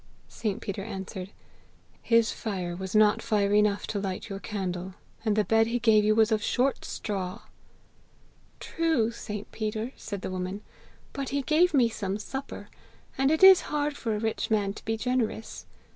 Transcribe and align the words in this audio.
St. 0.29 0.59
Peter 0.61 0.81
answered, 0.83 1.29
'His 2.01 2.31
fire 2.31 2.75
was 2.75 2.95
not 2.95 3.21
fire 3.21 3.53
enough 3.53 3.85
to 3.85 3.99
light 3.99 4.29
your 4.29 4.39
candle, 4.39 4.95
and 5.23 5.35
the 5.35 5.43
bed 5.43 5.67
he 5.67 5.77
gave 5.77 6.03
you 6.03 6.15
was 6.15 6.31
of 6.31 6.41
short 6.41 6.83
straw!' 6.83 7.41
'True, 8.59 9.11
St. 9.11 9.51
Peter,' 9.51 9.91
said 9.95 10.21
the 10.23 10.31
woman, 10.31 10.61
'but 11.13 11.29
he 11.29 11.43
gave 11.43 11.71
me 11.75 11.87
some 11.87 12.17
supper, 12.17 12.67
and 13.15 13.29
it 13.29 13.43
is 13.43 13.61
hard 13.69 13.95
for 13.95 14.15
a 14.15 14.19
rich 14.19 14.49
man 14.49 14.73
to 14.73 14.83
be 14.85 14.97
generous! 14.97 15.67